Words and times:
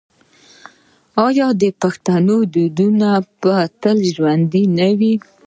آیا 1.27 1.47
د 1.61 1.63
پښتنو 1.81 2.37
دودونه 2.53 3.09
به 3.39 3.57
تل 3.81 3.97
ژوندي 4.13 4.63
نه 4.77 4.89
وي؟ 4.99 5.13